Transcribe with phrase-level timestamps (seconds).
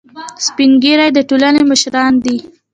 [0.45, 2.37] سپین ږیری د ټولنې مشران دي